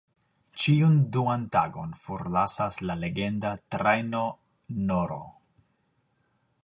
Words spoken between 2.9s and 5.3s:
la legenda "Trajno N-ro.